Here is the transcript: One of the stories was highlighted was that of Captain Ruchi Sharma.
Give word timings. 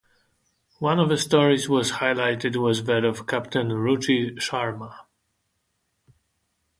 One 0.79 0.97
of 0.97 1.09
the 1.09 1.17
stories 1.19 1.69
was 1.69 1.91
highlighted 2.01 2.55
was 2.55 2.85
that 2.85 3.03
of 3.05 3.27
Captain 3.27 3.69
Ruchi 3.69 4.33
Sharma. 4.39 5.05